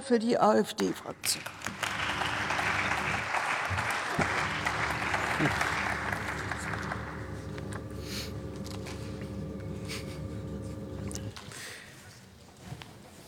[0.00, 1.42] für die AfD-Fraktion.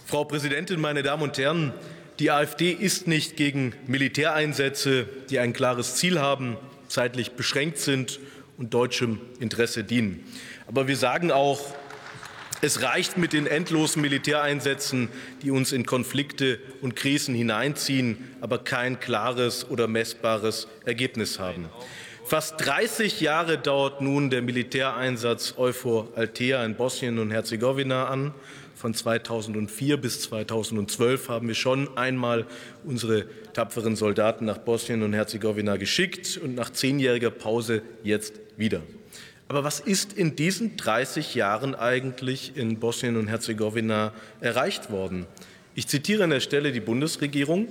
[0.07, 1.75] Frau Präsidentin, meine Damen und Herren!
[2.19, 6.57] Die AfD ist nicht gegen Militäreinsätze, die ein klares Ziel haben,
[6.89, 8.21] zeitlich beschränkt sind
[8.57, 10.25] und deutschem Interesse dienen.
[10.67, 11.75] Aber wir sagen auch,
[12.65, 15.11] es reicht mit den endlosen Militäreinsätzen,
[15.43, 21.69] die uns in Konflikte und Krisen hineinziehen, aber kein klares oder messbares Ergebnis haben.
[22.25, 28.33] Fast 30 Jahre dauert nun der Militäreinsatz Euphor Altea in Bosnien und Herzegowina an.
[28.75, 32.47] Von 2004 bis 2012 haben wir schon einmal
[32.83, 38.81] unsere tapferen Soldaten nach Bosnien und Herzegowina geschickt und nach zehnjähriger Pause jetzt wieder.
[39.49, 45.27] Aber was ist in diesen 30 Jahren eigentlich in Bosnien und Herzegowina erreicht worden?
[45.75, 47.69] Ich zitiere an der Stelle die Bundesregierung.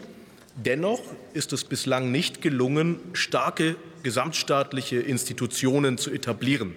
[0.55, 1.01] Dennoch
[1.33, 6.75] ist es bislang nicht gelungen, starke gesamtstaatliche Institutionen zu etablieren.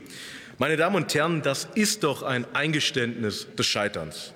[0.59, 4.33] Meine Damen und Herren, das ist doch ein Eingeständnis des Scheiterns.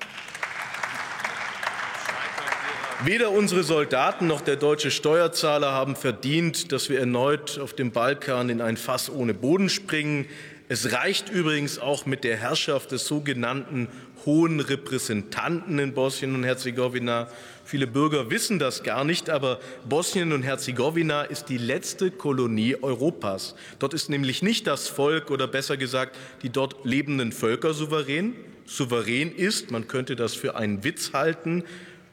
[3.03, 8.51] Weder unsere Soldaten noch der deutsche Steuerzahler haben verdient, dass wir erneut auf dem Balkan
[8.51, 10.27] in ein Fass ohne Boden springen.
[10.69, 13.89] Es reicht übrigens auch mit der Herrschaft des sogenannten
[14.27, 17.29] hohen Repräsentanten in Bosnien und Herzegowina.
[17.65, 23.55] Viele Bürger wissen das gar nicht, aber Bosnien und Herzegowina ist die letzte Kolonie Europas.
[23.79, 28.35] Dort ist nämlich nicht das Volk oder besser gesagt die dort lebenden Völker souverän.
[28.67, 31.64] Souverän ist, man könnte das für einen Witz halten,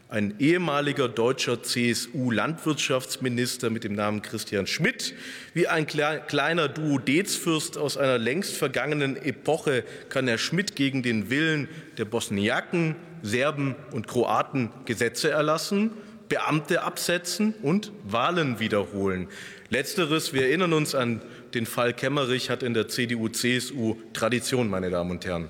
[0.09, 5.13] ein ehemaliger deutscher CSU-Landwirtschaftsminister mit dem Namen Christian Schmidt.
[5.53, 11.67] Wie ein kleiner Duodezfürst aus einer längst vergangenen Epoche kann Herr Schmidt gegen den Willen
[11.97, 15.91] der Bosniaken, Serben und Kroaten Gesetze erlassen,
[16.29, 19.27] Beamte absetzen und Wahlen wiederholen.
[19.69, 21.21] Letzteres, wir erinnern uns an
[21.53, 25.49] den Fall Kemmerich, hat in der CDU-CSU Tradition, meine Damen und Herren.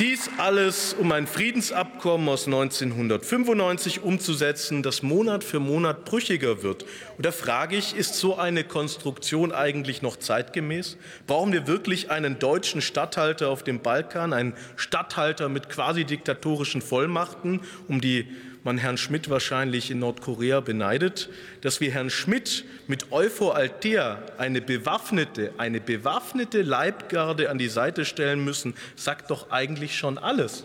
[0.00, 6.86] Dies alles, um ein Friedensabkommen aus 1995 umzusetzen, das Monat für Monat brüchiger wird.
[7.18, 10.96] Und da frage ich, ist so eine Konstruktion eigentlich noch zeitgemäß?
[11.26, 17.60] Brauchen wir wirklich einen deutschen Statthalter auf dem Balkan, einen Statthalter mit quasi diktatorischen Vollmachten,
[17.86, 18.26] um die
[18.64, 21.30] man Herrn Schmidt wahrscheinlich in Nordkorea beneidet,
[21.62, 28.04] dass wir Herrn Schmidt mit Euphor Altea eine bewaffnete, eine bewaffnete Leibgarde an die Seite
[28.04, 30.64] stellen müssen, sagt doch eigentlich schon alles.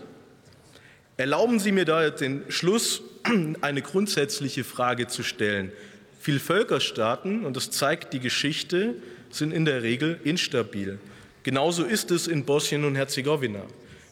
[1.16, 3.02] Erlauben Sie mir da jetzt den Schluss,
[3.62, 5.72] eine grundsätzliche Frage zu stellen.
[6.20, 8.94] Viele Völkerstaaten, und das zeigt die Geschichte,
[9.30, 10.98] sind in der Regel instabil.
[11.42, 13.62] Genauso ist es in Bosnien und Herzegowina.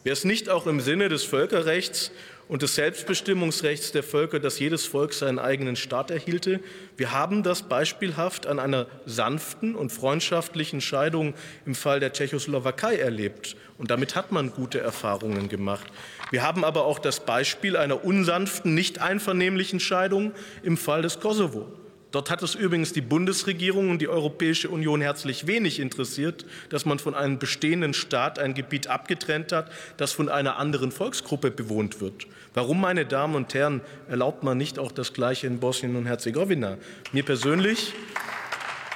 [0.03, 2.11] Wäre es nicht auch im Sinne des Völkerrechts
[2.47, 6.59] und des Selbstbestimmungsrechts der Völker, dass jedes Volk seinen eigenen Staat erhielte.
[6.97, 11.33] Wir haben das beispielhaft an einer sanften und freundschaftlichen Scheidung
[11.65, 13.55] im Fall der Tschechoslowakei erlebt.
[13.77, 15.85] Und damit hat man gute Erfahrungen gemacht.
[16.31, 20.31] Wir haben aber auch das Beispiel einer unsanften, nicht einvernehmlichen Scheidung
[20.63, 21.67] im Fall des Kosovo.
[22.15, 26.97] Dort hat es übrigens die Bundesregierung und die Europäische Union herzlich wenig interessiert, dass man
[26.97, 32.25] von einem bestehenden Staat ein Gebiet abgetrennt hat, das von einer anderen Volksgruppe bewohnt wird.
[32.53, 36.77] Warum, meine Damen und Herren, erlaubt man nicht auch das Gleiche in Bosnien und Herzegowina?
[37.11, 37.91] Mir persönlich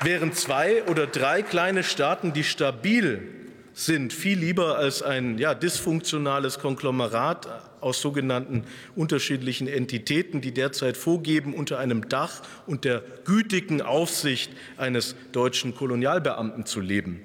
[0.02, 3.39] wären zwei oder drei kleine Staaten, die stabil
[3.86, 7.48] sind, viel lieber als ein ja, dysfunktionales Konglomerat
[7.82, 8.64] aus sogenannten
[8.96, 16.66] unterschiedlichen Entitäten, die derzeit vorgeben, unter einem Dach und der gütigen Aufsicht eines deutschen Kolonialbeamten
[16.66, 17.22] zu leben.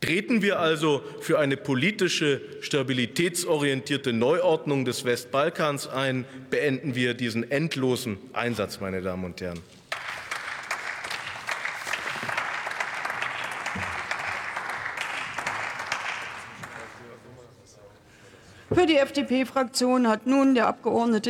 [0.00, 8.18] Treten wir also für eine politische, stabilitätsorientierte Neuordnung des Westbalkans ein, beenden wir diesen endlosen
[8.32, 9.58] Einsatz, meine Damen und Herren.
[18.76, 21.22] Für die FDP-Fraktion hat nun der Abgeordnete